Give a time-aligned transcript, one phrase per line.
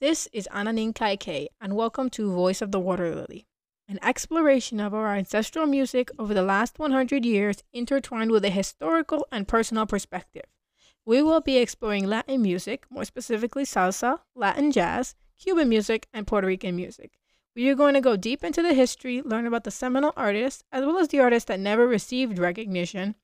[0.00, 3.46] This is Ananin Kaike, and welcome to Voice of the Water Lily,
[3.88, 9.24] an exploration of our ancestral music over the last 100 years intertwined with a historical
[9.30, 10.42] and personal perspective.
[11.06, 16.48] We will be exploring Latin music, more specifically salsa, Latin jazz, Cuban music, and Puerto
[16.48, 17.12] Rican music.
[17.54, 20.84] We are going to go deep into the history, learn about the seminal artists, as
[20.84, 23.14] well as the artists that never received recognition,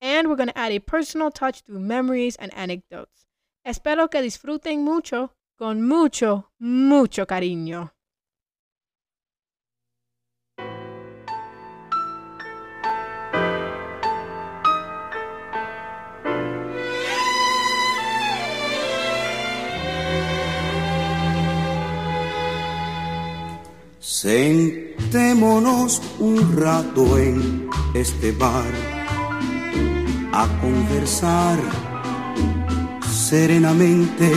[0.00, 3.26] and we're going to add a personal touch through memories and anecdotes.
[3.64, 7.92] Espero que disfruten mucho, con mucho, mucho cariño.
[23.98, 28.72] Sentémonos un rato en este bar
[30.32, 31.58] a conversar
[33.10, 34.32] serenamente.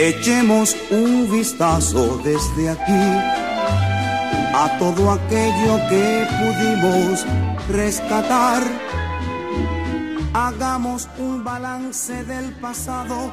[0.00, 2.92] Echemos un vistazo desde aquí
[4.54, 7.26] a todo aquello que pudimos
[7.68, 8.62] rescatar.
[10.32, 13.32] Hagamos un balance del pasado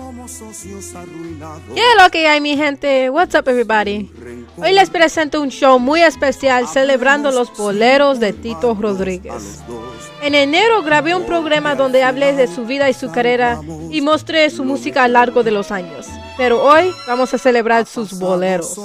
[0.00, 1.62] como socios arruinados.
[1.74, 3.10] ¿Qué es lo que hay, mi gente?
[3.10, 4.10] What's up, everybody?
[4.56, 9.60] Hoy les presento un show muy especial celebrando los boleros de Tito Rodríguez.
[10.22, 14.50] En enero grabé un programa donde hablé de su vida y su carrera y mostré
[14.50, 16.06] su música a lo largo de los años.
[16.36, 18.78] Pero hoy vamos a celebrar sus boleros.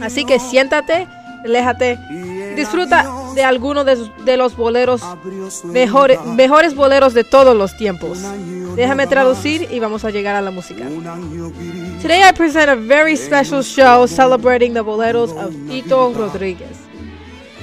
[0.00, 1.06] Así que siéntate,
[1.42, 1.98] relájate
[2.54, 5.02] disfruta de algunos de, de los boleros
[5.64, 8.18] mejores, mejores boleros de todos los tiempos.
[8.76, 10.84] Déjame traducir y vamos a llegar a la música.
[12.00, 16.78] Today I present a very special show celebrating the boleros of Tito Rodriguez.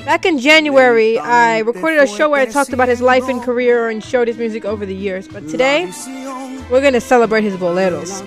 [0.05, 3.89] Back in January, I recorded a show where I talked about his life and career
[3.89, 5.27] and showed his music over the years.
[5.27, 5.91] But today,
[6.71, 8.23] we're going to celebrate his boleros.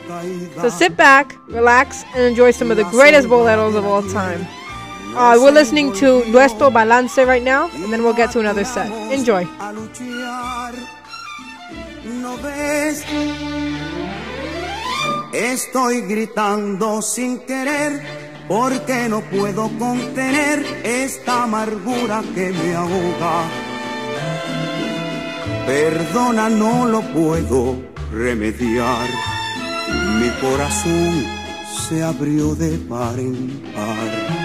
[0.61, 4.47] So sit back, relax, and enjoy some of the greatest boleros of all time.
[5.15, 8.91] Uh, we're listening to Nuestro Balance right now, and then we'll get to another set.
[9.13, 9.47] Enjoy.
[15.33, 18.03] Estoy gritando sin querer
[18.49, 23.45] porque no puedo contener esta amargura que me ahoga.
[25.67, 27.77] Perdona, no lo puedo
[28.11, 29.09] remediar.
[30.21, 31.25] Mi corazón
[31.89, 34.42] se abrió de par en par.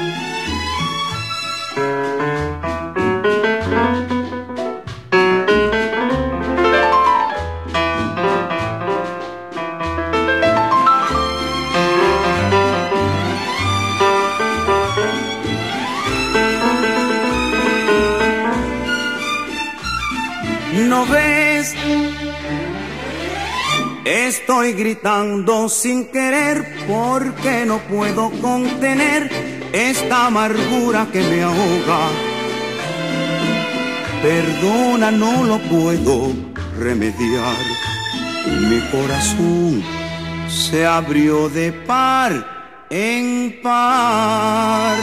[24.08, 29.30] Estoy gritando sin querer porque no puedo contener
[29.74, 32.08] esta amargura que me ahoga.
[34.22, 36.32] Perdona, no lo puedo
[36.80, 37.58] remediar.
[38.70, 39.84] Mi corazón
[40.48, 44.98] se abrió de par en par.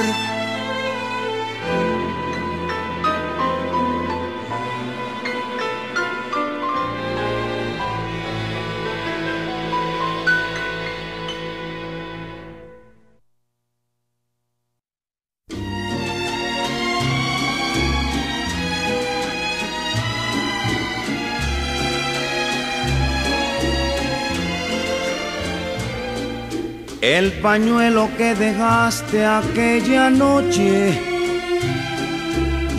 [27.04, 30.98] El pañuelo que dejaste aquella noche,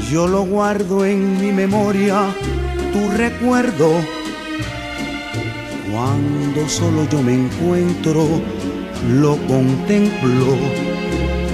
[0.10, 2.24] yo lo guardo en mi memoria,
[2.92, 3.92] tu recuerdo.
[5.92, 8.26] Cuando solo yo me encuentro,
[9.12, 10.58] lo contemplo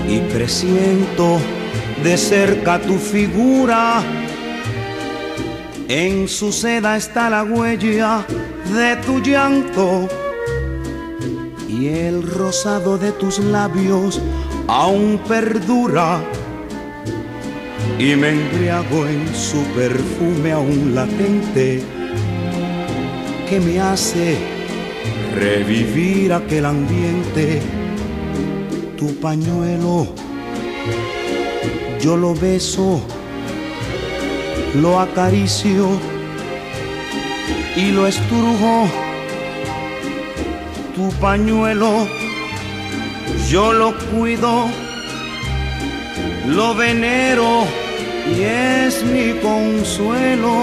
[0.08, 1.40] y presiento
[2.02, 4.02] de cerca tu figura.
[5.90, 8.26] En su seda está la huella
[8.74, 10.08] de tu llanto
[11.82, 14.22] y el rosado de tus labios
[14.68, 16.22] aún perdura.
[17.98, 21.82] Y me embriago en su perfume aún latente
[23.50, 24.38] que me hace
[25.36, 27.62] revivir aquel ambiente.
[28.96, 30.08] Tu pañuelo
[32.00, 33.02] yo lo beso
[34.76, 35.88] lo acaricio
[37.76, 39.11] y lo estrujo
[41.02, 42.08] tu pañuelo,
[43.50, 44.68] yo lo cuido,
[46.48, 47.66] lo venero
[48.36, 50.54] y es mi consuelo.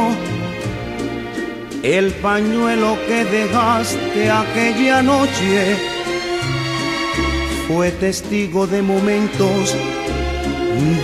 [1.83, 5.77] El pañuelo que dejaste aquella noche,
[7.67, 9.75] fue testigo de momentos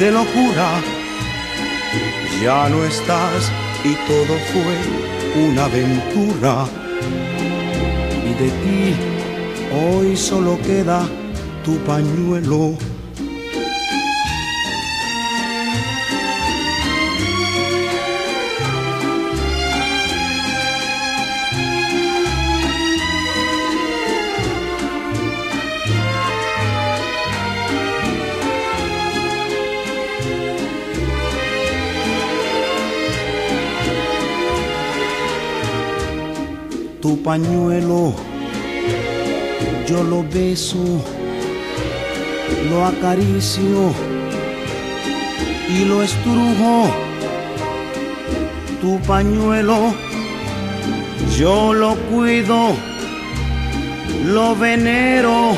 [0.01, 0.69] de locura.
[2.43, 3.51] Ya no estás
[3.85, 4.77] y todo fue
[5.45, 6.67] una aventura.
[8.29, 9.14] Y de ti
[9.75, 11.03] hoy solo queda
[11.65, 12.77] tu pañuelo.
[37.05, 38.15] tu pañuelo,
[39.87, 41.05] yo lo beso,
[42.71, 43.93] lo acaricio
[45.69, 46.91] y lo estrujo.
[48.81, 49.95] Tu pañuelo,
[51.39, 52.75] yo lo cuido,
[54.25, 55.57] lo venero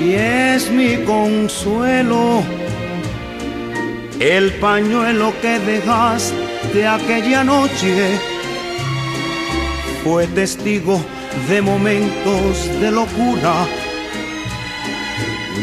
[0.00, 2.42] y es mi consuelo.
[4.20, 8.18] El pañuelo que dejaste aquella noche
[10.02, 11.00] fue testigo
[11.46, 13.66] de momentos de locura.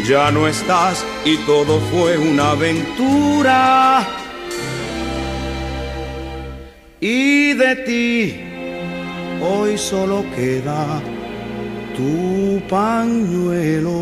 [0.08, 4.08] Ya no estás y todo fue una aventura.
[7.00, 8.40] Y de ti
[9.42, 11.02] hoy solo queda
[11.96, 14.00] tu pañuelo.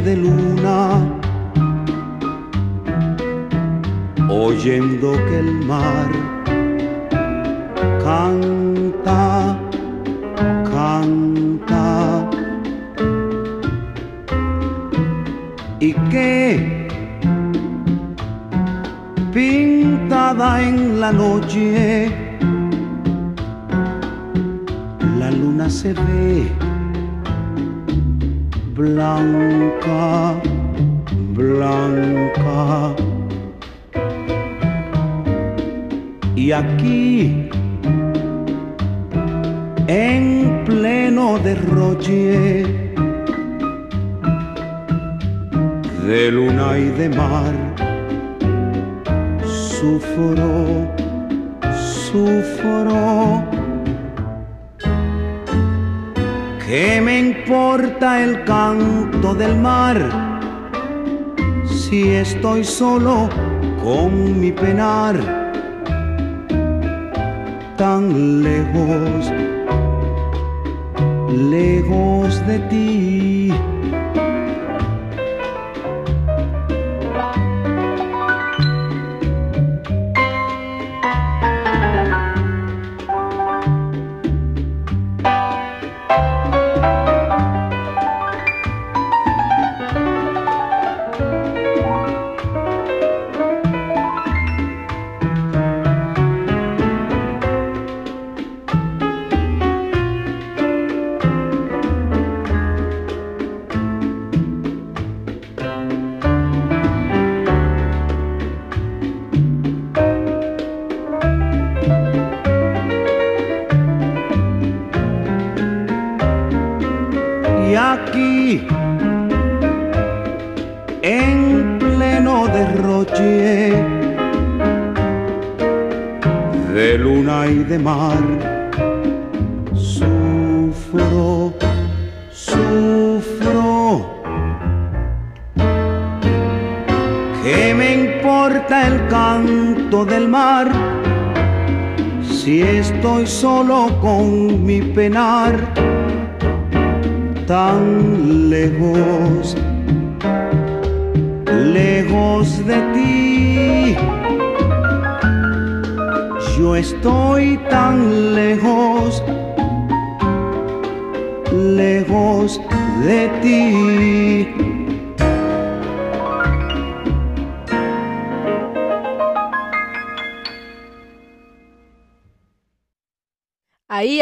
[0.00, 0.98] De luna,
[4.28, 6.23] oyendo que el mar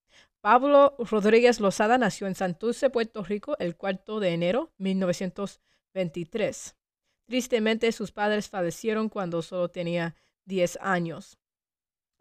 [0.40, 6.76] Pablo Rodríguez Lozada nació en Santurce, Puerto Rico, el 4 de enero de 1923.
[7.26, 11.38] Tristemente, sus padres fallecieron cuando solo tenía 10 años.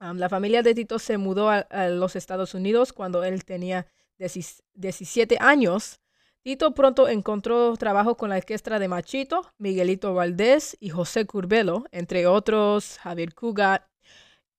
[0.02, 6.00] La familia de Tito se mudó a, los Estados Unidos cuando él tenía 17 años.
[6.42, 12.26] Tito pronto encontró trabajo con la orquesta de Machito, Miguelito Valdés y José Curbelo, entre
[12.26, 13.84] otros, Javier Cugat.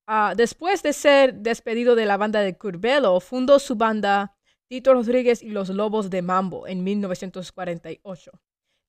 [0.06, 4.36] Ah, después de ser despedido de la banda de Curbelo, fundó su banda
[4.68, 8.30] Tito Rodríguez y los Lobos de Mambo en 1948.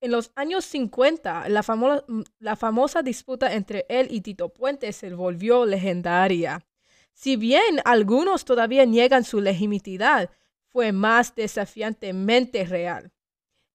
[0.04, 2.04] En los años 50, la,
[2.40, 6.66] la famosa disputa entre él y Tito Puente se volvió legendaria.
[7.14, 10.30] Si bien algunos todavía niegan su legitimidad,
[10.68, 13.14] fue más desafiantemente real.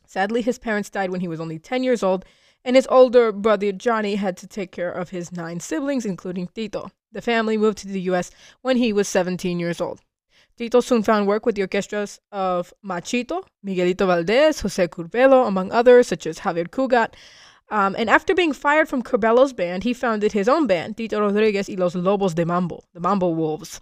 [0.07, 2.27] Sadly, his parents died when he was only 10 years old,
[2.67, 6.91] and his older brother Johnny had to take care of his nine siblings, including Tito.
[7.13, 8.31] The family moved to the U.S.
[8.61, 10.03] when he was 17 years old.
[10.61, 16.09] Tito soon found work with the orchestras of Machito, Miguelito Valdez, Jose Curbelo, among others,
[16.09, 17.15] such as Javier Cugat.
[17.71, 21.71] Um, and after being fired from Curbelo's band, he founded his own band, Tito Rodriguez
[21.71, 23.81] y los Lobos de Mambo, the Mambo Wolves,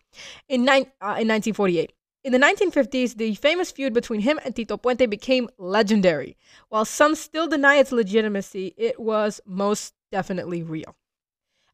[0.48, 0.76] in, uh,
[1.18, 1.92] in 1948.
[2.22, 6.36] In the 1950s, the famous feud between him and Tito Puente became legendary.
[6.68, 10.94] While some still deny its legitimacy, it was most definitely real.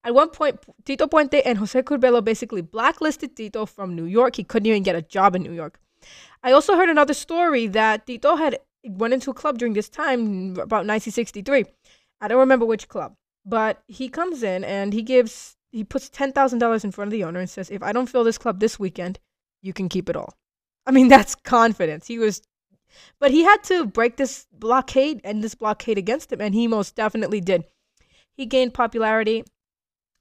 [0.04, 4.36] At one point, Tito Puente and Jose Curbelo basically blacklisted Tito from New York.
[4.36, 5.80] He couldn't even get a job in New York.
[6.42, 10.52] I also heard another story that Tito had went into a club during this time,
[10.52, 11.64] about 1963.
[12.20, 16.32] I don't remember which club, but he comes in and he gives he puts ten
[16.32, 18.60] thousand dollars in front of the owner and says, "If I don't fill this club
[18.60, 19.18] this weekend,
[19.62, 20.34] you can keep it all."
[20.86, 22.06] I mean, that's confidence.
[22.06, 22.42] He was,
[23.18, 26.94] but he had to break this blockade and this blockade against him, and he most
[26.94, 27.64] definitely did.
[28.36, 29.44] He gained popularity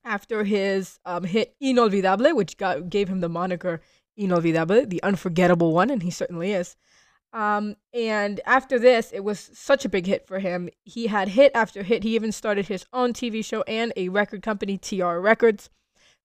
[0.04, 3.82] after his um, hit Inolvidable, which got, gave him the moniker
[4.18, 6.76] Inolvidable, the unforgettable one, and he certainly is.
[7.34, 10.70] Um, and after this, it was such a big hit for him.
[10.84, 12.04] He had hit after hit.
[12.04, 15.70] He even started his own TV show and a record company, TR Records.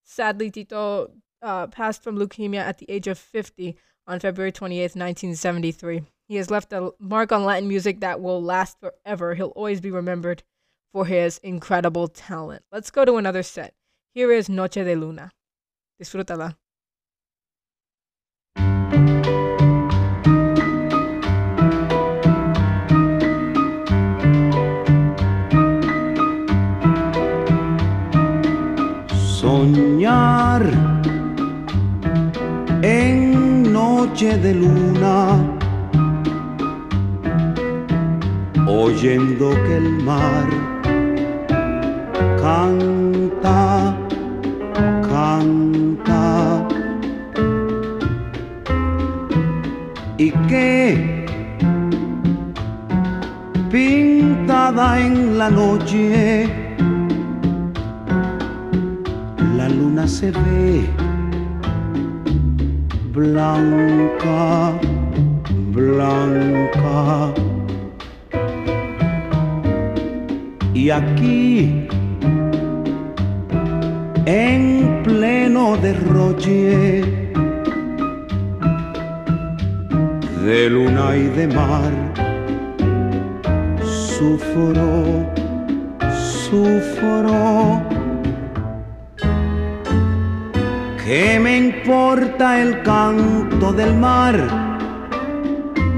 [0.03, 6.03] Sadly, Tito uh, passed from leukemia at the age of 50 on February 28th, 1973.
[6.27, 9.33] He has left a mark on Latin music that will last forever.
[9.33, 10.43] He'll always be remembered
[10.91, 12.63] for his incredible talent.
[12.71, 13.73] Let's go to another set.
[14.13, 15.31] Here is Noche de Luna.
[15.99, 16.57] Disfrútala.
[29.39, 30.63] Soñar
[32.83, 35.59] en noche de luna
[38.67, 40.68] oyendo que el mar
[42.49, 43.95] canta,
[45.09, 46.23] canta.
[50.17, 50.75] ¿Y qué?
[53.71, 56.47] Pintada en la noche,
[59.57, 60.89] la luna se ve
[63.13, 64.71] blanca,
[65.75, 66.89] blanca.
[70.73, 71.89] Y aquí
[74.29, 77.01] en pleno derroche
[80.45, 81.91] de luna y de mar,
[83.83, 85.25] sufro,
[86.43, 87.81] sufro.
[91.03, 94.35] ¿Qué me importa el canto del mar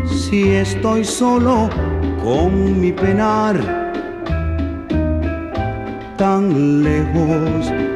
[0.05, 1.69] si estoy solo
[2.23, 3.57] con mi penar?
[6.17, 7.90] Tan lejos,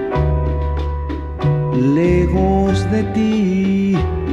[1.76, 4.25] lejos de ti.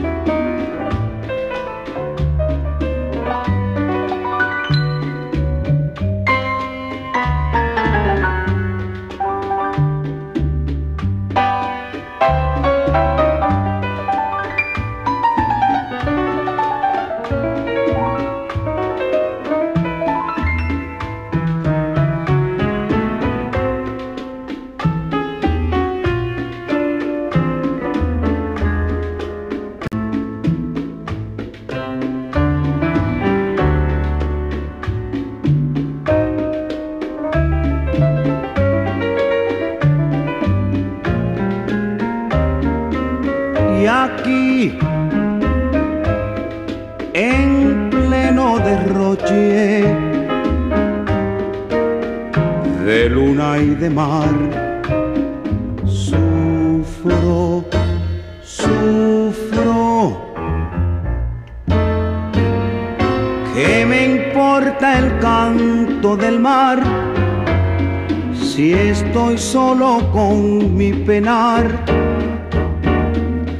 [71.06, 72.02] Penar?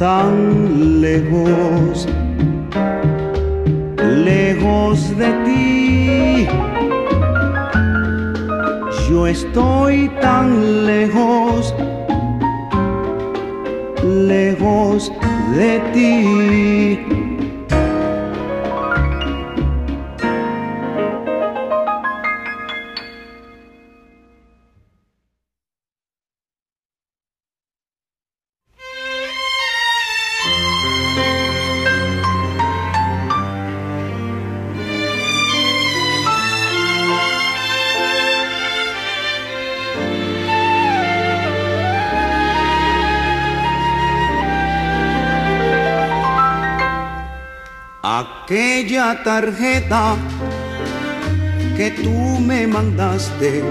[0.03, 2.09] tan lejos,
[4.25, 6.49] lejos de ti.
[9.09, 11.73] Yo estoy tan lejos,
[14.03, 15.13] lejos
[15.55, 17.22] de ti.
[49.12, 50.16] Tarjeta
[51.77, 53.62] que tú me mandaste,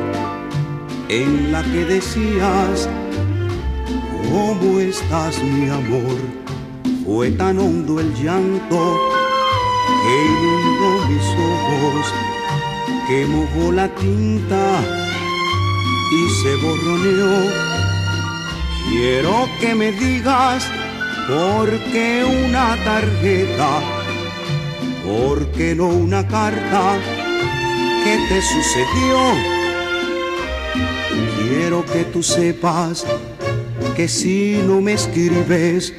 [1.09, 2.87] en la que decías,
[4.29, 6.17] ¿cómo estás mi amor?
[7.05, 8.99] Fue tan hondo el llanto
[10.03, 12.13] que inundó mis ojos,
[13.07, 14.79] que mojó la tinta
[16.11, 17.51] y se borroneó.
[18.89, 20.63] Quiero que me digas
[21.27, 24.00] por qué una tarjeta
[25.03, 26.99] ¿Por qué no una carta?
[28.03, 29.19] ¿Qué te sucedió?
[31.37, 33.05] Quiero que tú sepas
[33.95, 35.93] que si no me escribes,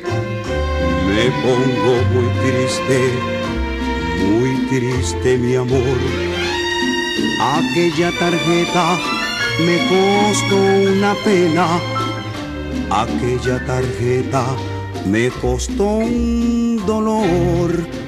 [1.08, 3.10] me pongo muy triste,
[4.24, 5.98] muy triste mi amor.
[7.40, 8.98] Aquella tarjeta
[9.58, 11.66] me costó una pena,
[12.90, 14.44] aquella tarjeta
[15.06, 18.01] me costó un dolor.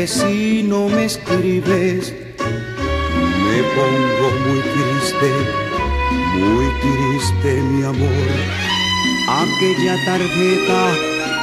[0.00, 2.14] Que si no me escribes,
[3.46, 5.30] me pongo muy triste,
[6.42, 8.28] muy triste mi amor.
[9.42, 10.82] Aquella tarjeta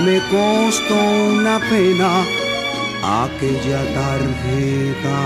[0.06, 0.96] me costó
[1.36, 2.26] una pena,
[3.26, 5.20] aquella tarjeta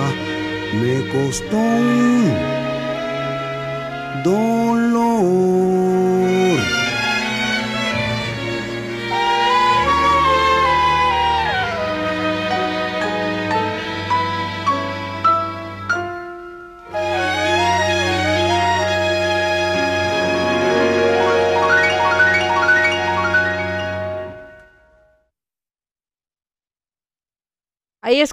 [0.81, 2.60] me costó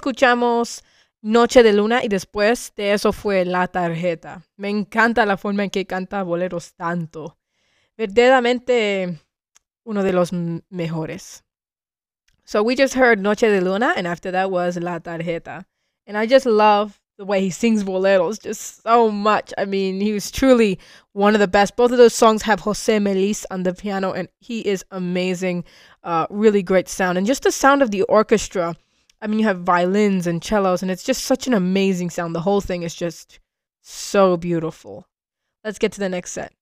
[0.09, 0.83] escuchamos
[1.21, 4.41] Noche de Luna y después de eso fue La Tarjeta.
[4.57, 7.37] Me encanta la forma en que canta boleros tanto.
[7.95, 9.19] Verdaderamente
[9.83, 10.31] uno de los
[10.71, 11.43] mejores.
[12.43, 15.67] So we just heard Noche de Luna and after that was La Tarjeta.
[16.07, 19.53] And I just love the way he sings boleros just so much.
[19.59, 20.79] I mean, he was truly
[21.13, 21.75] one of the best.
[21.75, 25.65] Both of those songs have Jose Melis on the piano, and he is amazing.
[26.03, 27.19] Uh, really great sound.
[27.19, 28.75] And just the sound of the orchestra.
[29.21, 32.33] I mean, you have violins and cellos, and it's just such an amazing sound.
[32.33, 33.39] The whole thing is just
[33.81, 35.07] so beautiful.
[35.63, 36.53] Let's get to the next set.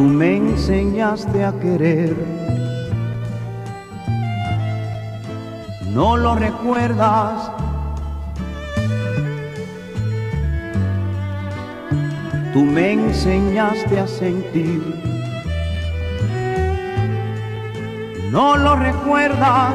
[0.00, 2.16] Tú me enseñaste a querer.
[5.92, 7.50] No lo recuerdas.
[12.54, 14.80] Tú me enseñaste a sentir.
[18.32, 19.74] No lo recuerdas.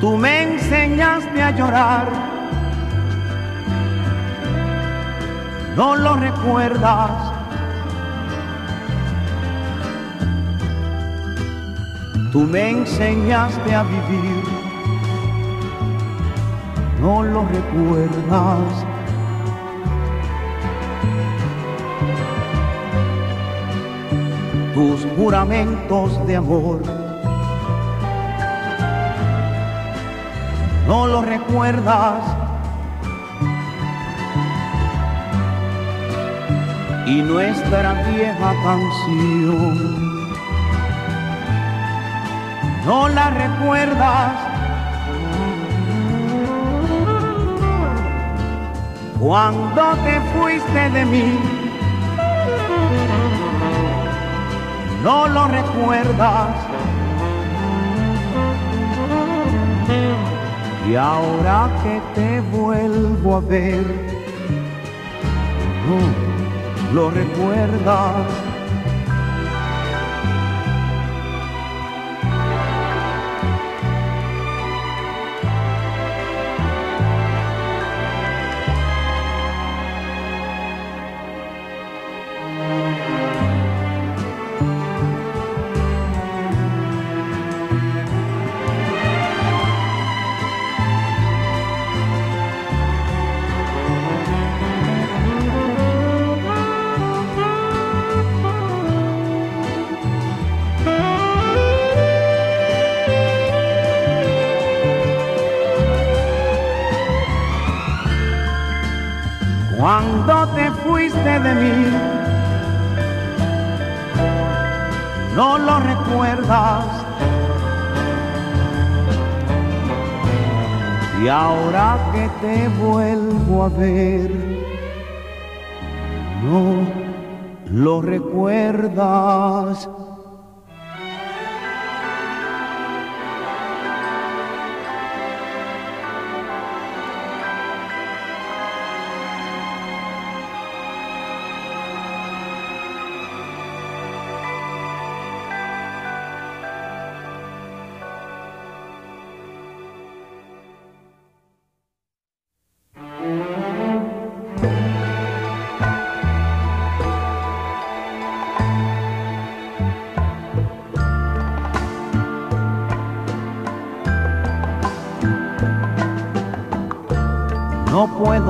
[0.00, 2.39] Tú me enseñaste a llorar.
[5.80, 7.10] No lo recuerdas.
[12.30, 14.44] Tú me enseñaste a vivir,
[17.00, 18.84] no lo recuerdas.
[24.74, 26.82] Tus juramentos de amor,
[30.86, 32.39] no lo recuerdas.
[37.10, 40.20] Y nuestra vieja canción.
[42.86, 44.32] No la recuerdas
[49.18, 51.38] cuando te fuiste de mí.
[55.02, 56.54] No lo recuerdas.
[60.88, 63.84] Y ahora que te vuelvo a ver,
[65.86, 66.19] no
[66.92, 68.49] lo recuerdas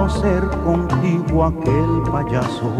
[0.08, 2.72] ser contigo aquel payaso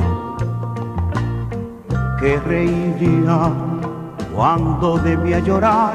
[2.20, 3.50] que reiría
[4.34, 5.94] cuando debía llorar.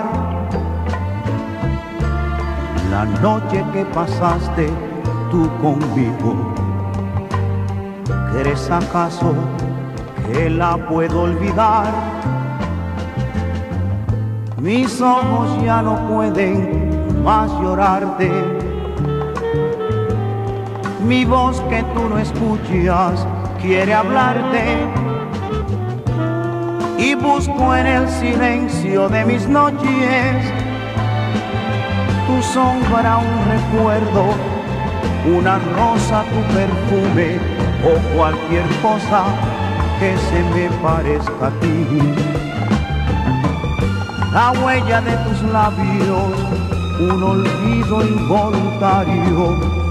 [2.91, 4.69] La noche que pasaste
[5.31, 6.53] tú conmigo,
[8.33, 9.33] ¿crees acaso
[10.25, 11.87] que la puedo olvidar?
[14.61, 18.54] Mis ojos ya no pueden más llorarte
[21.07, 23.25] mi voz que tú no escuchas
[23.61, 24.87] quiere hablarte
[26.97, 30.65] y busco en el silencio de mis noches
[32.25, 34.25] tu sombra un recuerdo,
[35.37, 37.37] una rosa tu perfume
[37.83, 39.25] o cualquier cosa
[39.99, 41.85] que se me parezca a ti.
[44.33, 46.33] La huella de tus labios,
[46.99, 49.84] un olvido involuntario,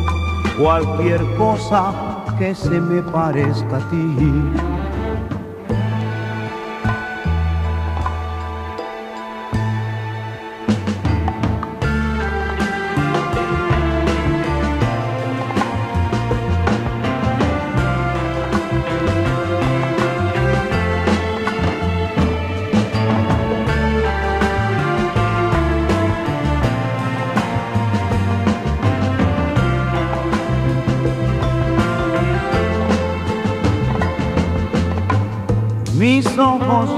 [0.58, 1.92] cualquier cosa
[2.38, 4.63] que se me parezca a ti.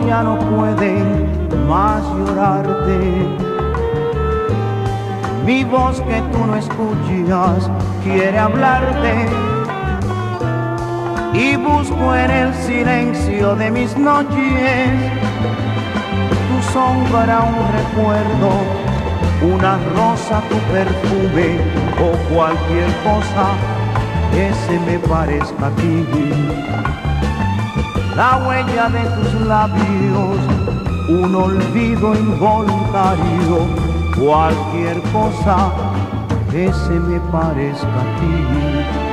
[0.06, 2.98] Ya no pueden más llorarte.
[5.44, 7.70] Mi voz que tú no escuchas
[8.02, 9.26] quiere hablarte.
[11.32, 14.90] Y busco en el silencio de mis noches
[16.48, 18.50] tu sombra, un recuerdo,
[19.54, 21.58] una rosa, tu perfume
[22.00, 23.46] o cualquier cosa
[24.32, 27.05] que se me parezca a ti
[28.16, 30.38] la huella de tus labios,
[31.08, 33.58] un olvido involuntario,
[34.18, 35.70] cualquier cosa
[36.50, 39.05] que se me parezca a ti.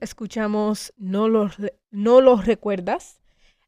[0.00, 1.54] Escuchamos No los,
[1.90, 3.20] no recuerdas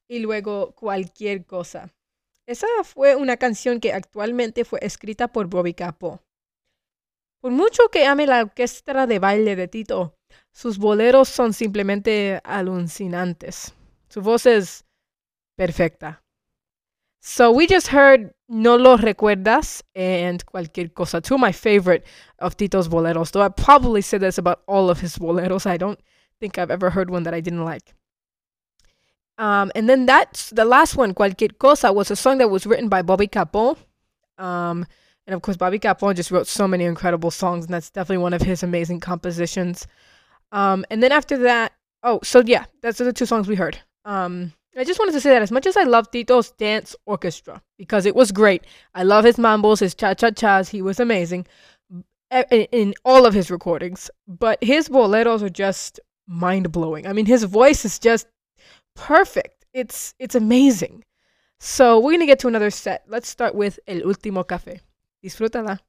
[0.09, 1.93] y luego cualquier cosa.
[2.47, 6.23] Esa fue una canción que actualmente fue escrita por Bobby Capó.
[7.41, 10.17] Por mucho que ame la orquesta de baile de Tito,
[10.53, 13.75] sus boleros son simplemente alucinantes.
[14.09, 14.85] Su voz es
[15.57, 16.23] perfecta.
[17.21, 22.05] So we just heard No Lo Recuerdas and Cualquier Cosa, two of my favorite
[22.39, 25.67] of Tito's boleros, though I probably say this about all of his boleros.
[25.67, 25.99] I don't
[26.41, 27.95] think I've ever heard one that I didn't like.
[29.39, 32.89] Um, and then that's the last one, Cualquier Cosa, was a song that was written
[32.89, 33.77] by Bobby Capon.
[34.39, 34.87] Um,
[35.27, 38.33] and of course, Bobby Capon just wrote so many incredible songs, and that's definitely one
[38.33, 39.87] of his amazing compositions.
[40.53, 41.73] Um, and then after that,
[42.03, 43.79] oh, so yeah, that's the two songs we heard.
[44.05, 47.63] Um, I just wanted to say that as much as I love Tito's dance orchestra
[47.79, 50.69] because it was great, I love his mambos, his cha cha chas.
[50.69, 51.47] He was amazing
[52.31, 54.11] in, in all of his recordings.
[54.29, 57.07] But his boleros are just mind blowing.
[57.07, 58.27] I mean, his voice is just
[58.95, 59.65] perfect.
[59.73, 61.05] It's it's amazing.
[61.59, 63.05] So we're gonna get to another set.
[63.09, 64.81] Let's start with El Último Café.
[65.23, 65.81] Disfrútala.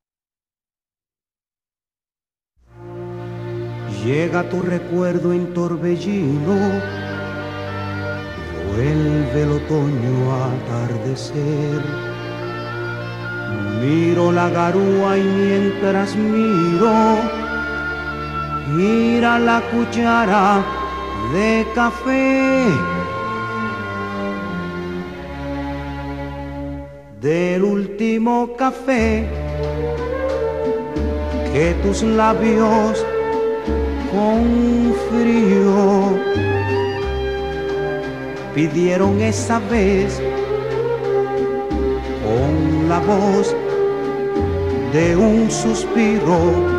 [4.04, 7.08] Llega tu recuerdo en torbellino
[8.78, 11.82] Vuelve el otoño a atardecer.
[13.82, 16.94] Miro la garúa y mientras miro,
[18.76, 20.64] gira la cuchara
[21.34, 22.66] de café.
[27.22, 29.26] Del último café
[31.52, 33.06] que tus labios
[34.12, 36.18] con frío
[38.54, 40.22] pidieron esa vez
[42.24, 43.56] con la voz
[44.94, 46.77] de un suspiro.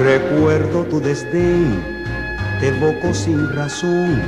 [0.00, 1.84] Recuerdo tu desdén,
[2.58, 4.18] te evoco sin razón,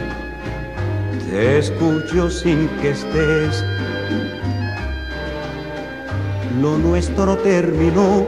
[1.31, 3.65] te escucho sin que estés.
[6.61, 8.27] Lo nuestro terminó,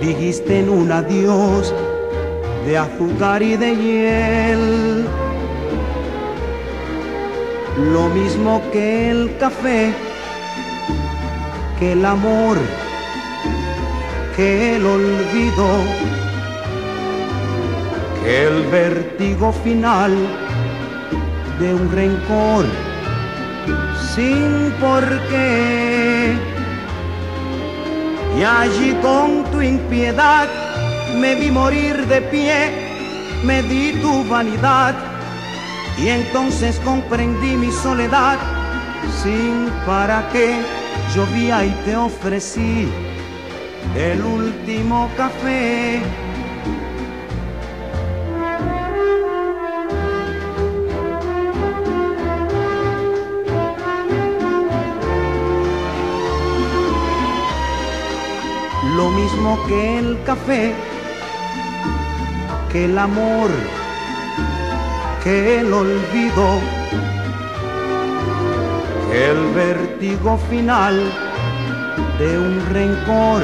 [0.00, 1.72] dijiste en un adiós
[2.66, 5.06] de azúcar y de hiel
[7.92, 9.92] lo mismo que el café,
[11.78, 12.58] que el amor,
[14.34, 16.21] que el olvido,
[18.24, 20.16] el vértigo final
[21.58, 22.64] de un rencor
[24.14, 26.34] sin por qué.
[28.38, 30.48] Y allí con tu impiedad
[31.16, 32.70] me vi morir de pie,
[33.44, 34.94] me di tu vanidad
[35.98, 38.38] y entonces comprendí mi soledad,
[39.22, 40.56] sin para qué
[41.14, 42.88] llovía y te ofrecí
[43.96, 46.00] el último café.
[59.66, 60.72] Que el café,
[62.70, 63.50] que el amor,
[65.24, 66.60] que el olvido,
[69.10, 70.96] que el vértigo final
[72.20, 73.42] de un rencor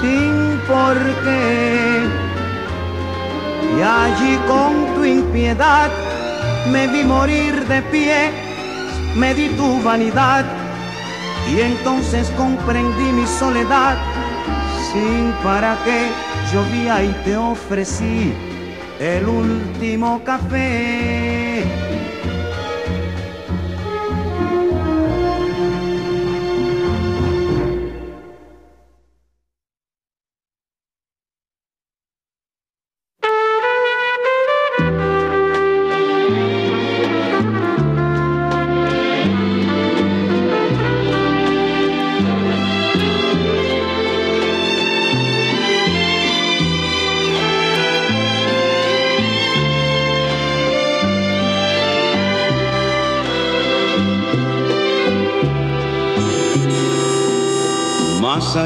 [0.00, 2.08] sin por qué.
[3.78, 5.90] Y allí con tu impiedad
[6.72, 8.32] me vi morir de pie,
[9.14, 10.44] me di tu vanidad
[11.48, 13.96] y entonces comprendí mi soledad,
[14.92, 16.08] sin para qué
[16.52, 18.32] llovía y te ofrecí
[18.98, 21.89] el último café.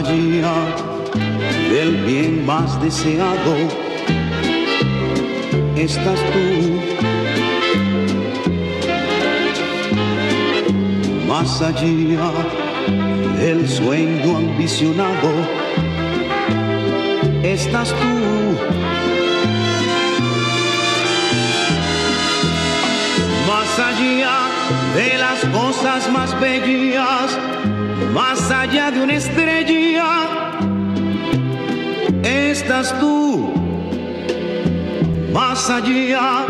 [0.06, 0.54] Allá
[1.70, 3.54] del bien más deseado,
[5.76, 6.80] estás tú.
[11.26, 12.32] Más allá
[13.38, 15.30] del sueño ambicionado,
[17.42, 18.14] estás tú.
[23.48, 24.36] Más allá
[24.94, 27.38] de las cosas más bellas,
[28.12, 29.73] más allá de una estrella,
[32.80, 33.52] estás tú.
[35.32, 36.44] Más allá,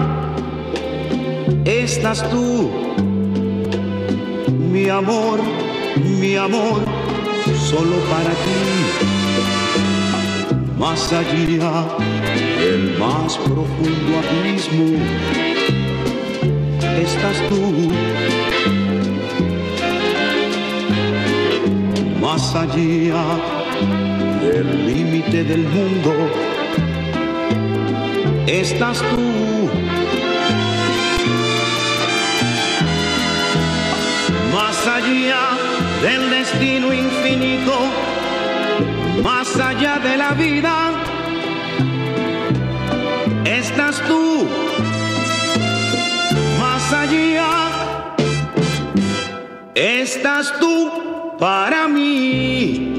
[1.66, 2.70] estás tú.
[4.72, 5.40] Mi amor,
[6.18, 6.80] mi amor,
[7.68, 8.60] solo para ti.
[10.78, 11.84] Más allá
[12.58, 14.96] del más profundo abismo,
[17.02, 17.90] estás tú.
[22.20, 23.63] más allá
[24.44, 26.12] del límite del mundo,
[28.46, 29.70] estás tú.
[34.52, 35.44] Más allá
[36.02, 37.72] del destino infinito,
[39.22, 40.74] más allá de la vida,
[43.44, 44.46] estás tú.
[46.60, 47.50] Más allá,
[49.74, 52.93] estás tú para mí.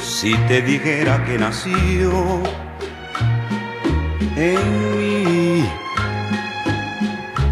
[0.00, 2.42] Si te dijera que nació
[4.36, 5.64] en mí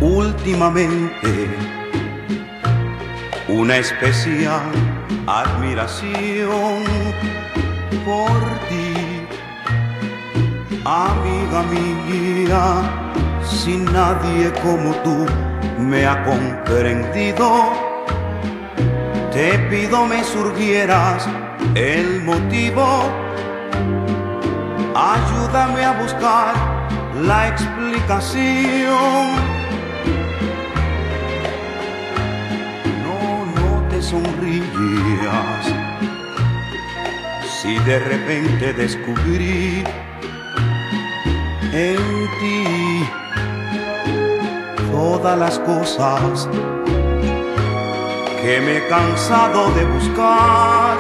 [0.01, 1.51] últimamente
[3.49, 4.73] una especial
[5.27, 6.85] admiración
[8.07, 8.95] por ti,
[10.85, 12.65] amiga mía,
[13.43, 15.54] sin nadie como tú?
[15.79, 17.73] Me ha comprendido.
[19.33, 21.29] Te pido me surgieras
[21.75, 22.85] el motivo.
[24.95, 26.55] Ayúdame a buscar
[27.23, 29.35] la explicación.
[33.05, 35.75] No, no te sonrías.
[37.61, 39.83] Si de repente descubrí
[41.73, 41.97] en
[42.39, 43.24] ti
[44.95, 46.49] todas las cosas
[48.41, 50.97] que me he cansado de buscar.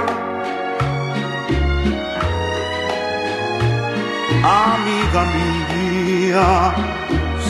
[4.42, 6.74] Amiga mía,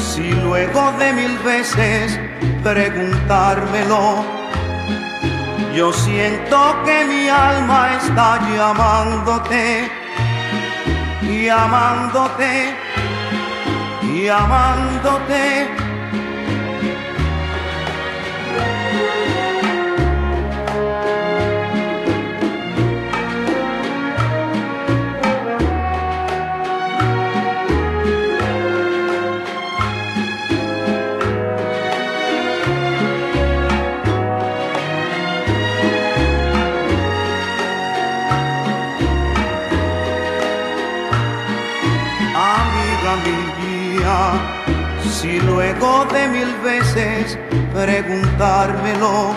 [0.07, 2.21] si luego de mil veces
[2.63, 4.03] preguntármelo,
[5.75, 9.91] yo siento que mi alma está llamándote,
[11.23, 12.75] llamándote,
[14.27, 15.84] llamándote.
[45.85, 47.39] De mil veces
[47.75, 49.35] preguntármelo,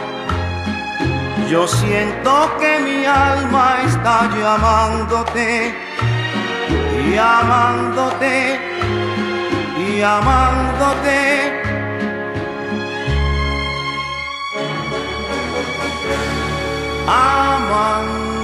[1.50, 5.76] yo siento que mi alma está llamándote,
[7.14, 8.60] llamándote,
[10.00, 11.18] llamándote.
[17.08, 18.38] Amándote.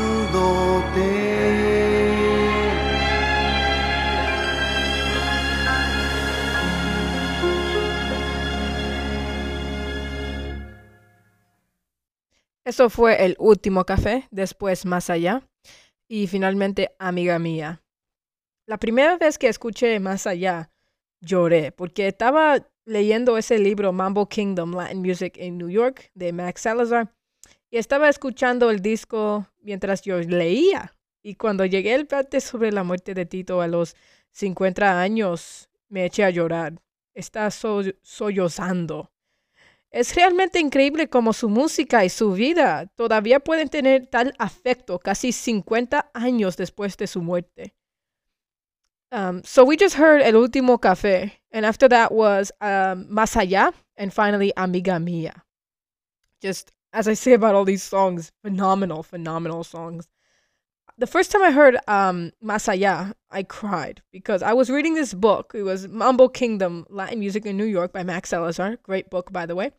[12.73, 15.47] Eso fue el último café, después más allá
[16.07, 17.83] y finalmente amiga mía.
[18.65, 20.71] La primera vez que escuché más allá,
[21.21, 26.61] lloré porque estaba leyendo ese libro Mambo Kingdom Latin Music in New York de Max
[26.61, 27.13] Salazar
[27.69, 30.95] y estaba escuchando el disco mientras yo leía.
[31.21, 33.95] Y cuando llegué al parte sobre la muerte de Tito a los
[34.31, 36.81] 50 años, me eché a llorar.
[37.13, 39.12] Está sollozando.
[39.93, 45.31] Es realmente increíble cómo su música y su vida todavía pueden tener tal afecto casi
[45.31, 47.75] 50 años después de su muerte.
[49.11, 54.11] Um, so we just heard El Último Café, and after that was um, Allá, and
[54.11, 55.45] finally Amiga Mía.
[56.41, 60.07] Just as I say about all these songs, phenomenal, phenomenal songs
[60.97, 65.53] the first time I heard um, Allá, I cried because I was reading this book.
[65.55, 68.77] It was Mambo Kingdom Latin Music in New York by Max Salazar.
[68.83, 69.71] Great book, by the way.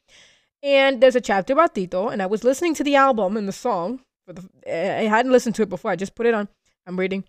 [0.63, 3.53] And there's a chapter about Tito, and I was listening to the album and the
[3.53, 4.01] song.
[4.27, 5.91] The, I hadn't listened to it before.
[5.91, 6.49] I just put it on.
[6.87, 7.25] I'm reading.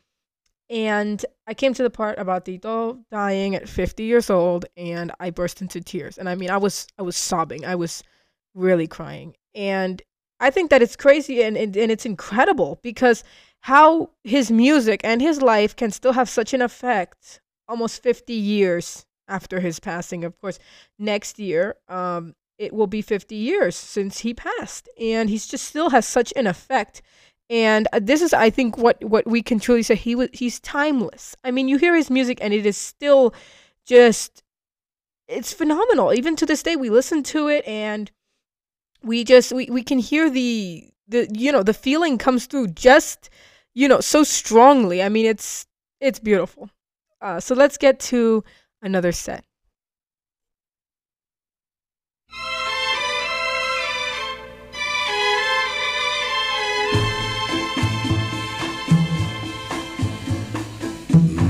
[0.70, 5.30] And I came to the part about Tito dying at 50 years old, and I
[5.30, 6.18] burst into tears.
[6.18, 7.66] And I mean, I was I was sobbing.
[7.66, 8.04] I was
[8.56, 9.36] really crying.
[9.54, 10.02] And
[10.40, 13.24] I think that it's crazy and, and, and it's incredible because
[13.66, 19.08] how his music and his life can still have such an effect almost 50 years
[19.28, 20.24] after his passing.
[20.24, 20.60] Of course,
[21.00, 25.90] next year, um, it will be 50 years since he passed, and he just still
[25.90, 27.02] has such an effect.
[27.50, 29.96] And uh, this is, I think, what what we can truly say.
[29.96, 31.36] He was he's timeless.
[31.44, 33.34] I mean, you hear his music, and it is still
[33.88, 34.44] just
[35.28, 36.14] it's phenomenal.
[36.14, 38.12] Even to this day, we listen to it, and
[39.02, 43.32] we just we, we can hear the the you know the feeling comes through just
[43.76, 45.04] you know, so strongly.
[45.04, 45.68] I mean, it's
[46.00, 46.70] it's beautiful.
[47.22, 48.44] Uh, so let's get to
[48.82, 49.44] another set.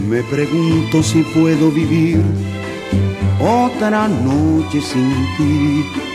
[0.05, 2.23] Me pregunto si puedo vivir
[3.39, 6.14] otra noche sin ti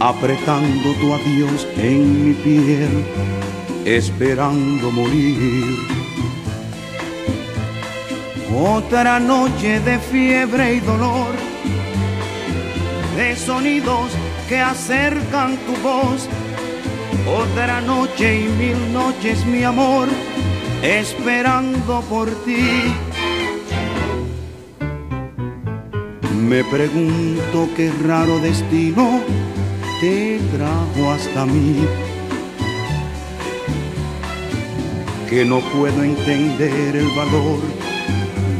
[0.00, 3.04] apretando tu adiós en mi piel,
[3.84, 5.78] esperando morir.
[8.54, 11.34] Otra noche de fiebre y dolor,
[13.16, 14.10] de sonidos
[14.48, 16.28] que acercan tu voz.
[17.26, 20.08] Otra noche y mil noches, mi amor,
[20.82, 22.94] esperando por ti.
[26.48, 29.20] Me pregunto qué raro destino
[30.00, 31.86] te trajo hasta mí.
[35.28, 37.60] Que no puedo entender el valor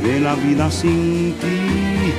[0.03, 2.13] de la vida sin ti.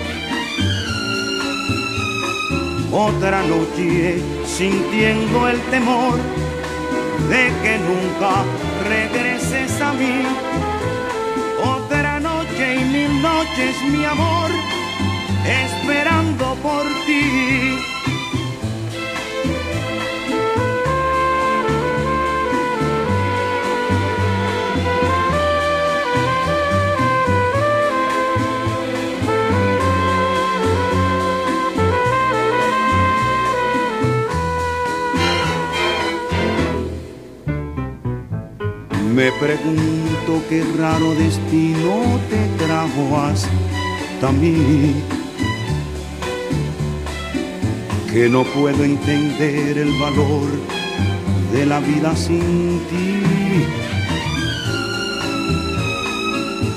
[2.92, 6.16] Otra noche sintiendo el temor
[7.30, 8.44] de que nunca
[8.88, 10.24] regreses a mí.
[11.64, 14.50] Otra noche y mil noches, mi amor,
[15.46, 17.97] esperando por ti.
[39.18, 44.94] Me pregunto qué raro destino te trajo hasta mí.
[48.12, 50.48] Que no puedo entender el valor
[51.52, 53.66] de la vida sin ti.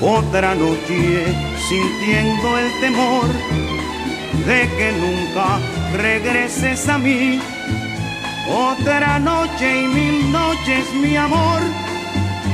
[0.01, 1.25] Otra noche
[1.69, 3.27] sintiendo el temor
[4.47, 5.59] de que nunca
[5.95, 7.39] regreses a mí.
[8.49, 11.90] Otra noche y mil noches, mi amor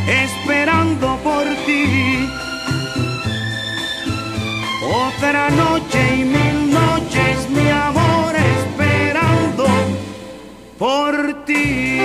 [0.07, 2.29] esperando por ti.
[4.83, 9.67] Otra noche y mil noches, mi amor, esperando
[10.77, 11.96] por ti.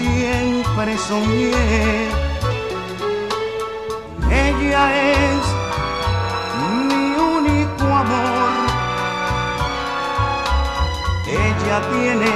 [0.00, 2.08] Siempre soñé.
[4.30, 4.82] Ella
[5.12, 5.60] es
[8.02, 8.70] amor.
[11.28, 12.32] Ella tiene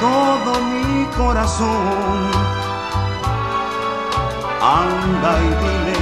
[0.00, 2.18] todo mi corazón.
[4.62, 6.00] Anda y dile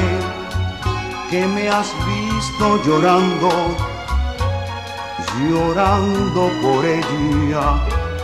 [1.31, 3.51] que me has visto llorando,
[5.39, 7.67] llorando por ella,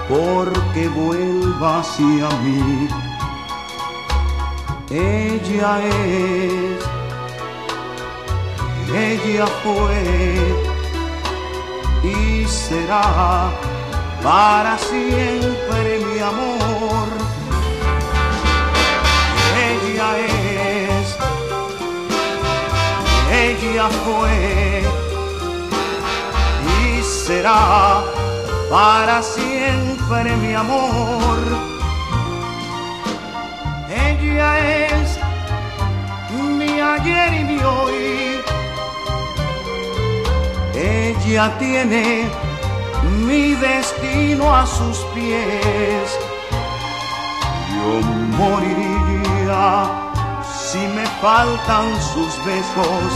[0.09, 2.89] porque vuelva hacia mí.
[4.91, 6.95] Ella es
[8.97, 10.57] ella fue
[12.05, 13.51] y será
[14.23, 17.09] para siempre mi amor.
[19.59, 21.17] Ella es,
[23.33, 24.83] ella fue
[26.79, 28.05] y será
[28.71, 29.23] para
[30.23, 31.39] mi amor.
[33.91, 35.19] Ella es
[36.59, 38.25] mi ayer y mi hoy
[40.77, 42.29] ella tiene
[43.27, 46.19] mi destino a sus pies.
[47.75, 48.01] Yo
[48.37, 49.85] moriría
[50.43, 53.11] si me faltan sus besos,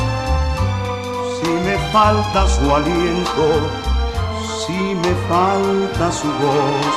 [1.40, 3.68] si me falta su aliento,
[4.69, 6.95] si me falta su voz.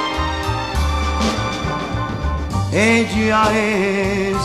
[2.74, 4.38] Ella es,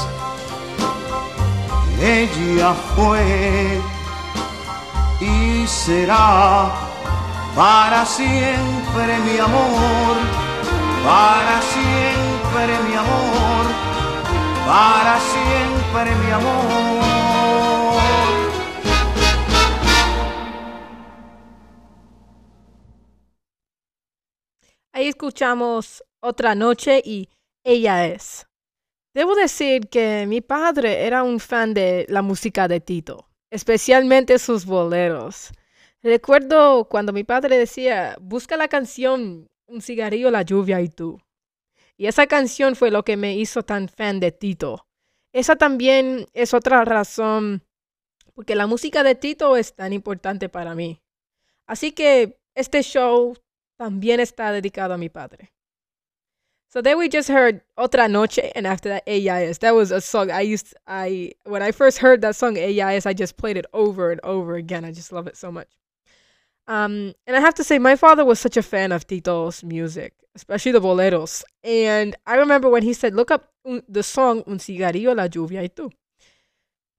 [2.01, 3.81] ella fue
[5.20, 6.70] y será
[7.57, 10.16] para siempre mi amor,
[11.05, 13.64] para siempre mi amor,
[14.66, 17.05] para siempre mi amor.
[24.97, 27.28] Ahí escuchamos Otra Noche y
[27.62, 28.47] Ella es.
[29.12, 34.64] Debo decir que mi padre era un fan de la música de Tito especialmente sus
[34.64, 35.51] boleros.
[36.03, 41.20] Recuerdo cuando mi padre decía, busca la canción Un cigarrillo, la lluvia y tú.
[41.99, 44.86] Y esa canción fue lo que me hizo tan fan de Tito.
[45.34, 47.66] Esa también es otra razón
[48.32, 51.03] porque la música de Tito es tan importante para mí.
[51.66, 53.36] Así que este show
[53.79, 55.53] también está dedicado a mi padre.
[56.68, 59.59] So then we just heard Otra Noche, and after that, es.
[59.59, 60.74] That was a song I used.
[60.87, 64.57] I when I first heard that song, es, I just played it over and over
[64.57, 64.85] again.
[64.85, 65.68] I just love it so much.
[66.66, 70.14] Um, and I have to say, my father was such a fan of Tito's music,
[70.35, 71.45] especially the boleros.
[71.62, 73.53] And I remember when he said, "Look up
[73.89, 75.93] the song Un cigarrillo, la lluvia y tú."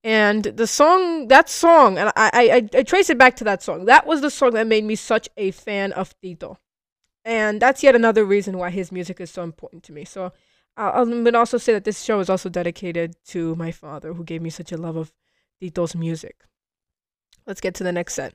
[0.02, 3.84] And the song, that song, and I, I, I trace it back to that song.
[3.84, 6.58] That was the song that made me such a fan of Tito
[7.28, 10.06] and that's yet another reason why his music is so important to me.
[10.06, 10.32] So
[10.78, 14.40] I would also say that this show is also dedicated to my father, who gave
[14.40, 15.12] me such a love of
[15.60, 16.36] Tito's music.
[17.46, 18.32] Let's get to the next set.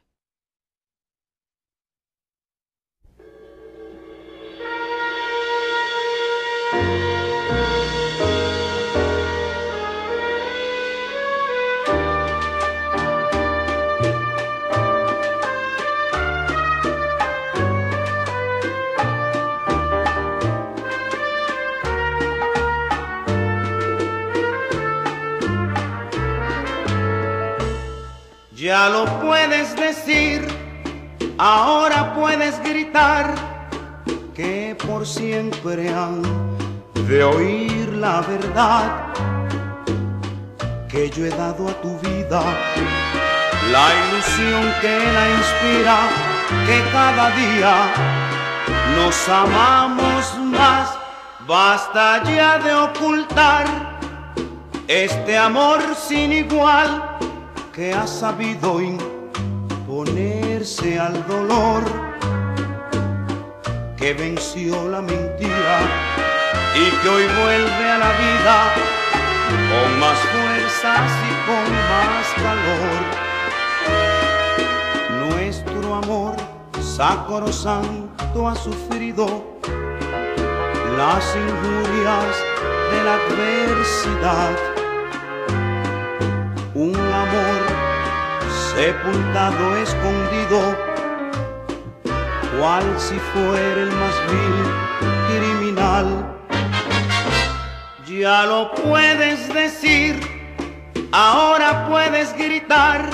[28.63, 30.47] Ya lo puedes decir,
[31.37, 33.35] ahora puedes gritar
[34.33, 36.21] que por siempre han
[37.05, 39.13] de oír la verdad
[40.87, 42.41] que yo he dado a tu vida,
[43.69, 45.97] la ilusión que la inspira,
[46.65, 47.75] que cada día
[48.95, 50.89] nos amamos más,
[51.45, 53.65] basta ya de ocultar
[54.87, 57.12] este amor sin igual
[57.73, 61.83] que ha sabido imponerse al dolor,
[63.97, 65.79] que venció la mentira
[66.75, 68.75] y que hoy vuelve a la vida
[69.71, 73.01] con más fuerzas y con más calor.
[75.31, 76.35] Nuestro amor
[76.79, 79.25] sacrosanto ha sufrido
[80.95, 82.37] las injurias
[82.91, 84.72] de la adversidad
[86.75, 87.61] un amor
[88.75, 90.75] sepultado, escondido,
[92.57, 96.07] cual si fuera el más vil criminal.
[98.07, 100.19] Ya lo puedes decir,
[101.11, 103.07] ahora puedes gritar,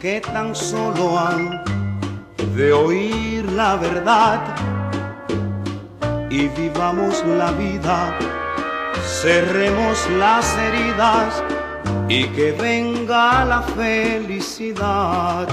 [0.00, 1.62] que tan solo han
[2.56, 4.40] de oír la verdad
[6.30, 8.18] y vivamos la vida,
[9.22, 11.42] cerremos las heridas
[12.08, 15.48] y que venga la felicidad.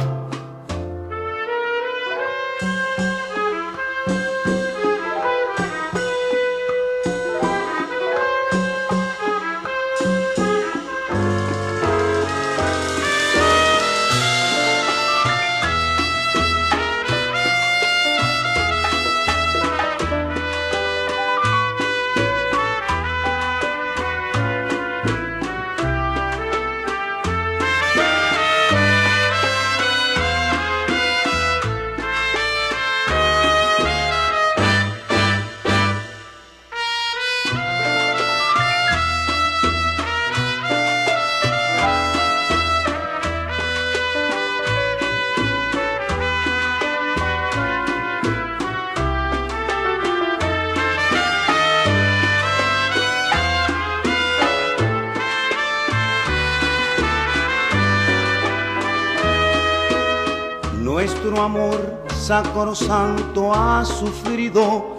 [62.28, 64.94] Sacrosanto ha sufrido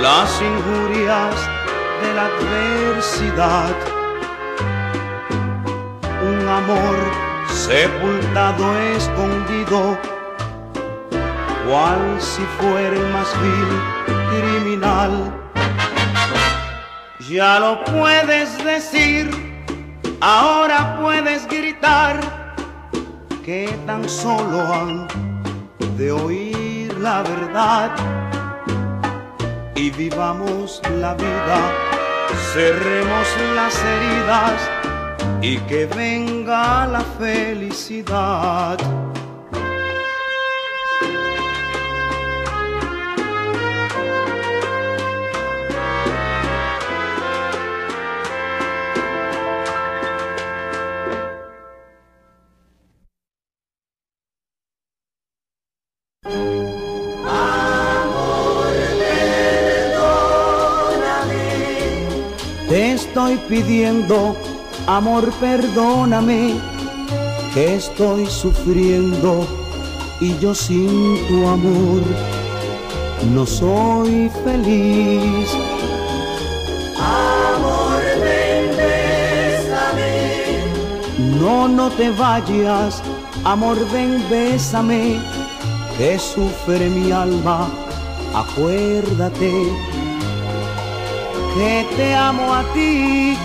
[0.00, 1.36] las injurias
[2.02, 3.72] de la adversidad.
[6.28, 6.96] Un amor
[7.46, 9.96] sepultado, escondido,
[11.68, 13.72] cual si fuera el más vil
[14.32, 15.32] criminal.
[17.30, 19.30] Ya lo puedes decir,
[20.20, 22.18] ahora puedes gritar
[23.44, 25.31] que tan solo han
[25.96, 27.90] de oír la verdad
[29.74, 31.60] y vivamos la vida,
[32.52, 34.70] cerremos las heridas
[35.40, 38.78] y que venga la felicidad.
[63.48, 64.36] Pidiendo,
[64.86, 66.54] amor perdóname,
[67.54, 69.46] que estoy sufriendo
[70.20, 72.02] y yo sin tu amor
[73.30, 75.50] no soy feliz.
[76.98, 80.14] Amor, ven, bésame.
[81.40, 83.02] No, no te vayas,
[83.44, 85.20] amor, ven, bésame,
[85.96, 87.68] que sufre mi alma,
[88.34, 89.91] acuérdate
[91.54, 93.36] que te amo a ti.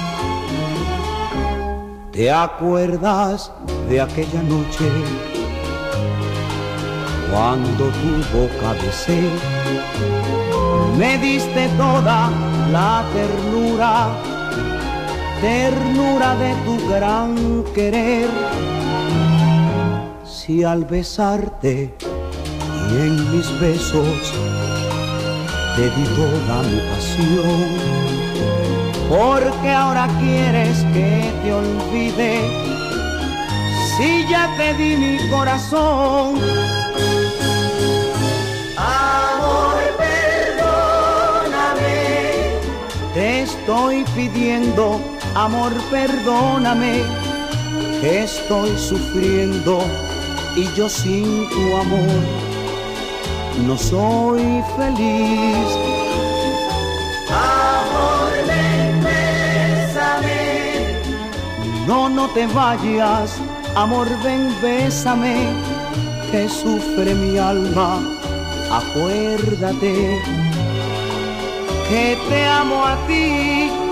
[2.12, 3.52] ¿Te acuerdas
[3.90, 4.90] de aquella noche
[7.32, 9.22] cuando tu boca besé?
[10.98, 12.32] Me diste toda
[12.72, 14.08] la ternura,
[15.42, 18.30] ternura de tu gran querer.
[20.26, 21.94] Si al besarte
[22.90, 24.34] y en mis besos
[25.78, 27.70] te di toda mi pasión,
[29.08, 32.34] porque ahora quieres que te olvide,
[33.96, 36.40] si ya te di mi corazón.
[38.76, 40.98] Amor, perdóname.
[43.14, 45.00] Te estoy pidiendo,
[45.36, 47.04] amor, perdóname,
[48.02, 49.84] que estoy sufriendo
[50.56, 52.37] y yo sin tu amor
[53.66, 55.68] no soy feliz.
[57.30, 59.04] Amor, ven,
[61.88, 63.38] No, no te vayas,
[63.76, 65.36] amor, ven, bésame,
[66.32, 68.00] que sufre mi alma.
[68.72, 70.22] Acuérdate
[71.90, 73.87] que te amo a ti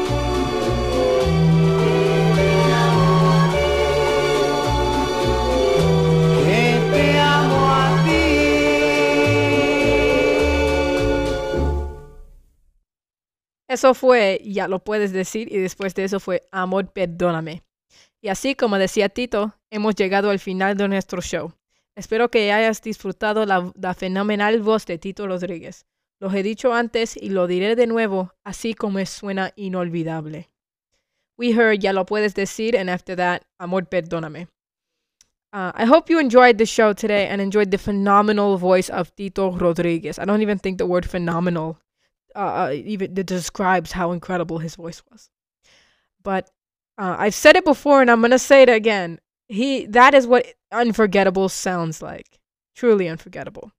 [13.76, 17.62] Eso fue, ya lo puedes decir, y después de eso fue Amor, perdóname.
[18.22, 21.52] Y así como decía Tito, hemos llegado al final de nuestro show.
[21.94, 25.86] Espero que hayas disfrutado la, la fenomenal voz de Tito Rodríguez.
[26.22, 30.50] Lo he dicho antes y lo diré de nuevo, así como es suena inolvidable.
[31.38, 34.48] We heard, ya lo puedes decir, and after that, Amor, perdóname.
[35.52, 39.52] Uh, I hope you enjoyed the show today and enjoyed the phenomenal voice of Tito
[39.52, 40.18] Rodriguez.
[40.18, 41.78] I don't even think the word phenomenal
[42.36, 45.30] uh, uh even describes how incredible his voice was.
[46.24, 46.50] But
[46.98, 49.20] uh, I've said it before and I'm gonna say it again.
[49.48, 52.40] He that is what unforgettable sounds like.
[52.76, 53.72] Truly unforgettable.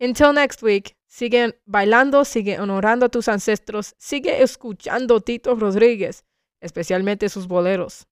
[0.00, 6.24] Until next week, sigue bailando, sigue honorando a tus ancestros, sigue escuchando Tito Rodríguez,
[6.60, 8.04] especialmente sus boleros.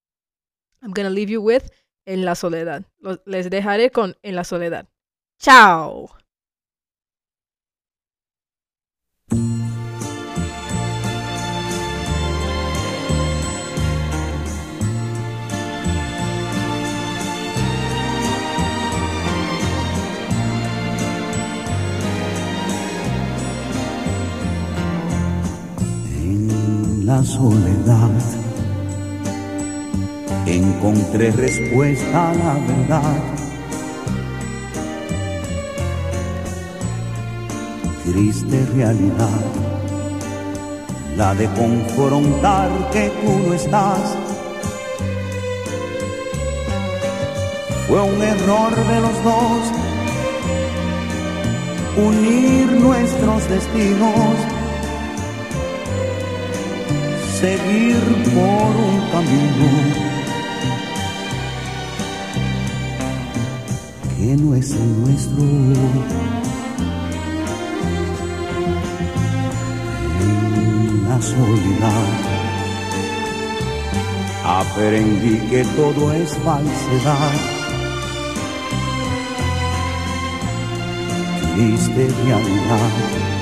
[0.83, 1.71] I'm gonna leave you with
[2.05, 2.85] En la soledad.
[3.27, 4.89] Les dejaré con En la soledad.
[5.39, 6.22] Chao.
[27.13, 28.11] La soledad
[30.47, 33.19] encontré respuesta a la verdad.
[38.07, 39.43] Triste realidad,
[41.19, 44.05] la de confrontar que tú no estás.
[47.89, 49.83] Fue un error de los dos
[51.97, 54.35] unir nuestros destinos,
[57.43, 57.99] seguir
[58.35, 59.69] por un camino
[64.17, 65.43] que no es el nuestro.
[70.21, 72.07] En la soledad
[74.61, 77.33] aprendí que todo es falsedad.
[81.57, 83.42] Triste realidad.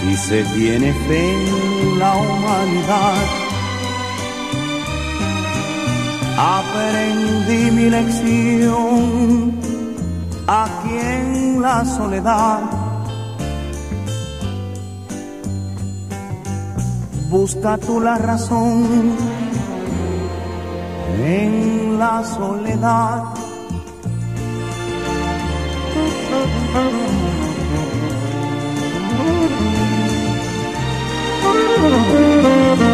[0.00, 3.50] Si se tiene fe en la humanidad,
[6.40, 9.52] Aprendí mi lección
[10.46, 12.60] aquí en la soledad.
[17.28, 19.16] Busca tú la razón
[21.18, 23.24] en la soledad.
[31.52, 32.89] oh you.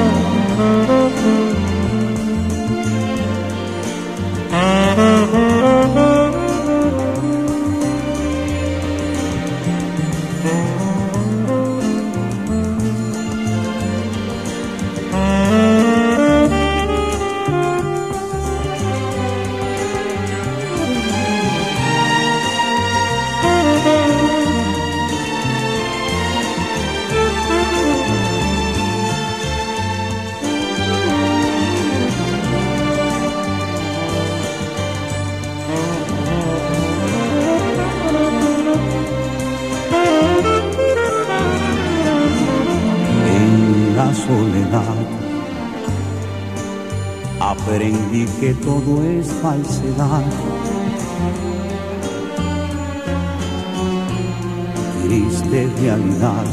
[55.03, 56.45] Triste realidad,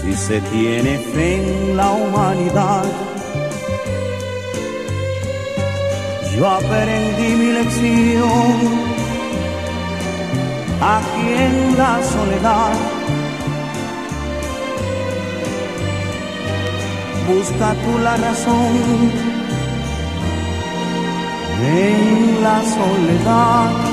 [0.00, 2.84] si se tiene fe en la humanidad.
[6.34, 8.88] Yo aprendí mi lección.
[10.80, 12.72] Aquí en la soledad.
[17.28, 19.27] Busca tú la razón
[21.60, 23.88] en la soledad.